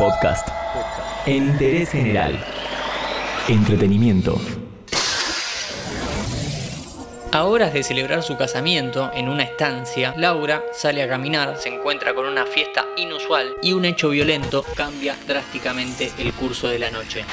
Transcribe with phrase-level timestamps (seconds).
[0.00, 0.48] Podcast.
[1.26, 2.42] Interés general.
[3.48, 4.40] Entretenimiento.
[7.32, 12.14] A horas de celebrar su casamiento en una estancia, Laura sale a caminar, se encuentra
[12.14, 17.26] con una fiesta inusual y un hecho violento cambia drásticamente el curso de la noche.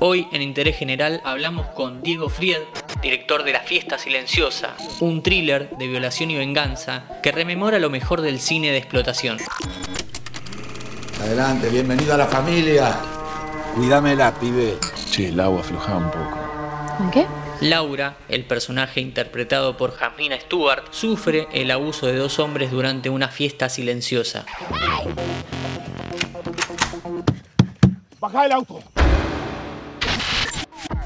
[0.00, 2.62] Hoy en Interés General hablamos con Diego Fried,
[3.00, 8.22] director de La Fiesta Silenciosa, un thriller de violación y venganza que rememora lo mejor
[8.22, 9.38] del cine de explotación.
[11.24, 12.94] Adelante, bienvenido a la familia.
[13.74, 14.78] Cuídamela, pibe.
[15.10, 16.38] Che, el agua afloja un poco.
[16.98, 17.26] ¿Con qué?
[17.62, 23.28] Laura, el personaje interpretado por Jasmina Stewart, sufre el abuso de dos hombres durante una
[23.28, 24.44] fiesta silenciosa.
[28.20, 28.80] Baja el auto.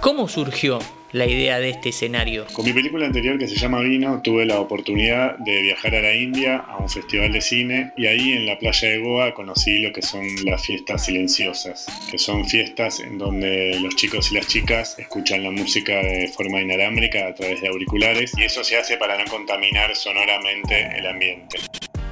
[0.01, 0.81] ¿Cómo surgió
[1.13, 2.47] la idea de este escenario?
[2.53, 6.15] Con mi película anterior que se llama Vino tuve la oportunidad de viajar a la
[6.15, 9.93] India a un festival de cine y ahí en la playa de Goa conocí lo
[9.93, 14.99] que son las fiestas silenciosas, que son fiestas en donde los chicos y las chicas
[14.99, 19.17] escuchan la música de forma inalámbrica a través de auriculares y eso se hace para
[19.17, 21.68] no contaminar sonoramente el ambiente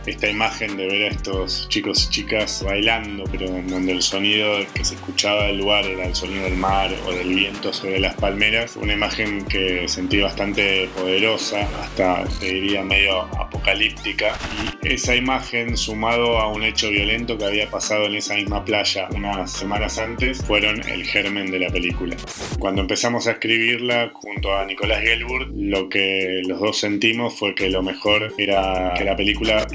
[0.07, 4.59] esta imagen de ver a estos chicos y chicas bailando, pero en donde el sonido
[4.75, 8.15] que se escuchaba del lugar era el sonido del mar o del viento sobre las
[8.15, 14.37] palmeras, una imagen que sentí bastante poderosa, hasta te diría medio apocalíptica,
[14.83, 19.09] y esa imagen sumado a un hecho violento que había pasado en esa misma playa
[19.15, 22.17] unas semanas antes, fueron el germen de la película.
[22.59, 27.70] Cuando empezamos a escribirla junto a Nicolás Gelburg, lo que los dos sentimos fue que
[27.70, 29.67] lo mejor era que la película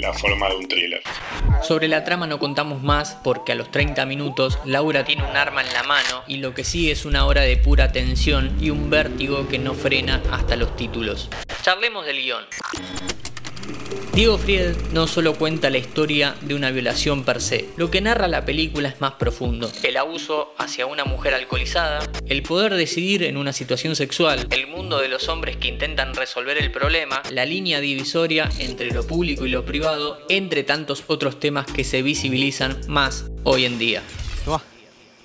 [0.00, 1.02] la forma de un thriller.
[1.62, 5.62] Sobre la trama no contamos más porque a los 30 minutos Laura tiene un arma
[5.62, 8.90] en la mano y lo que sigue es una hora de pura tensión y un
[8.90, 11.28] vértigo que no frena hasta los títulos.
[11.62, 12.44] Charlemos del guion.
[14.14, 18.28] Diego Fried no solo cuenta la historia de una violación per se, lo que narra
[18.28, 19.72] la película es más profundo.
[19.82, 24.98] El abuso hacia una mujer alcoholizada, el poder decidir en una situación sexual, el mundo
[24.98, 29.48] de los hombres que intentan resolver el problema, la línea divisoria entre lo público y
[29.48, 34.02] lo privado, entre tantos otros temas que se visibilizan más hoy en día.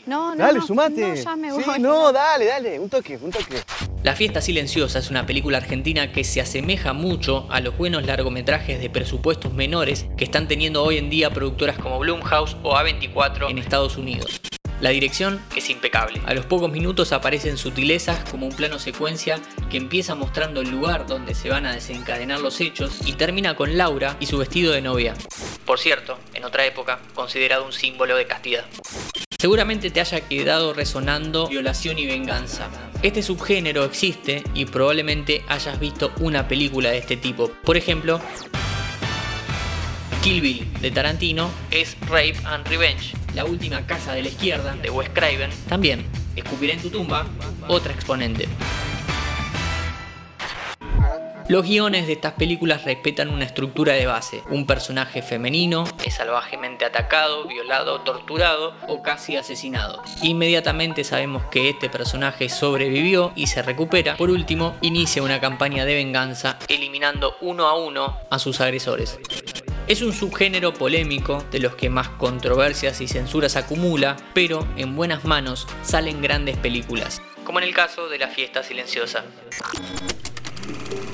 [0.07, 0.37] No, no.
[0.37, 1.01] Dale, no, sumate.
[1.01, 1.61] No, ya me voy.
[1.61, 2.79] Sí, no, dale, dale.
[2.79, 3.61] Un toque, un toque.
[4.07, 8.79] La Fiesta Silenciosa es una película argentina que se asemeja mucho a los buenos largometrajes
[8.79, 13.57] de presupuestos menores que están teniendo hoy en día productoras como Blumhouse o A24 en
[13.57, 14.39] Estados Unidos.
[14.79, 16.21] La dirección es impecable.
[16.25, 21.05] A los pocos minutos aparecen sutilezas como un plano secuencia que empieza mostrando el lugar
[21.05, 24.81] donde se van a desencadenar los hechos y termina con Laura y su vestido de
[24.81, 25.15] novia.
[25.65, 28.63] Por cierto, en otra época, considerado un símbolo de castidad.
[29.39, 32.69] Seguramente te haya quedado resonando violación y venganza.
[33.03, 37.51] Este subgénero existe y probablemente hayas visto una película de este tipo.
[37.63, 38.19] Por ejemplo,
[40.23, 43.13] Kill Bill de Tarantino es Rape and Revenge.
[43.35, 46.07] La última casa de la izquierda de Wes Craven también.
[46.35, 47.27] Escupiré en tu tumba,
[47.67, 48.47] otra exponente.
[51.49, 54.43] Los guiones de estas películas respetan una estructura de base.
[54.49, 60.01] Un personaje femenino es salvajemente atacado, violado, torturado o casi asesinado.
[60.21, 64.17] Inmediatamente sabemos que este personaje sobrevivió y se recupera.
[64.17, 69.17] Por último, inicia una campaña de venganza eliminando uno a uno a sus agresores.
[69.87, 75.23] Es un subgénero polémico de los que más controversias y censuras acumula, pero en buenas
[75.23, 79.23] manos salen grandes películas, como en el caso de La Fiesta Silenciosa.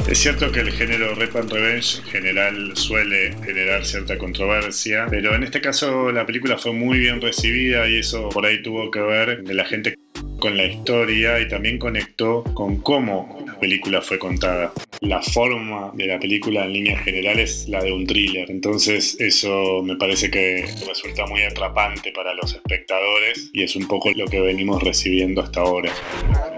[0.07, 5.33] Es cierto que el género Rap and Revenge en general suele generar cierta controversia, pero
[5.33, 8.99] en este caso la película fue muy bien recibida y eso por ahí tuvo que
[8.99, 9.95] ver de la gente
[10.39, 14.73] con la historia y también conectó con cómo la película fue contada.
[14.99, 19.81] La forma de la película en líneas generales es la de un thriller, entonces eso
[19.83, 24.41] me parece que resulta muy atrapante para los espectadores y es un poco lo que
[24.41, 25.93] venimos recibiendo hasta ahora.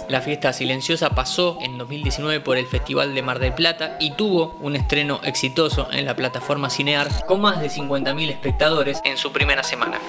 [0.08, 4.56] La fiesta silenciosa pasó en 2019 por el Festival de Mar del Plata y tuvo
[4.62, 9.64] un estreno exitoso en la plataforma Cinear con más de 50.000 espectadores en su primera
[9.64, 10.00] semana.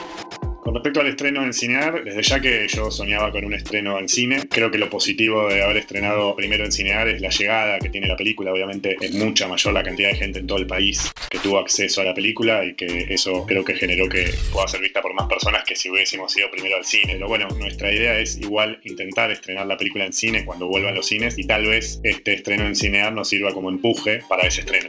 [0.67, 4.09] Con respecto al estreno en Cinear, desde ya que yo soñaba con un estreno en
[4.09, 7.89] cine, creo que lo positivo de haber estrenado primero en Cinear es la llegada que
[7.89, 8.53] tiene la película.
[8.53, 12.01] Obviamente es mucha mayor la cantidad de gente en todo el país que tuvo acceso
[12.01, 15.29] a la película y que eso creo que generó que pueda ser vista por más
[15.29, 17.13] personas que si hubiésemos ido primero al cine.
[17.13, 21.07] Pero bueno, nuestra idea es igual intentar estrenar la película en cine cuando vuelvan los
[21.07, 24.89] cines y tal vez este estreno en Cinear nos sirva como empuje para ese estreno.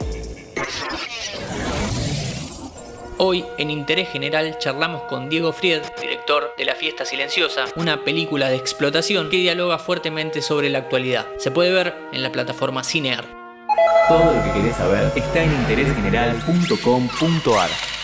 [3.20, 8.48] Hoy, en Interés General, charlamos con Diego Fried, director de La Fiesta Silenciosa, una película
[8.48, 11.26] de explotación que dialoga fuertemente sobre la actualidad.
[11.36, 13.24] Se puede ver en la plataforma Cinear.
[14.08, 17.97] Todo lo que querés saber está en interésgeneral.com.ar.